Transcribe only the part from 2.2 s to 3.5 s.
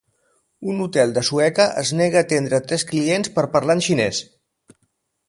a atendre tres clientes per